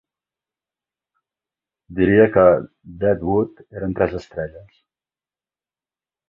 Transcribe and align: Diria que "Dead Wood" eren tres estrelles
Diria 1.99 2.25
que 2.37 2.45
"Dead 3.05 3.21
Wood" 3.33 3.61
eren 3.81 3.95
tres 4.01 4.17
estrelles 4.23 4.81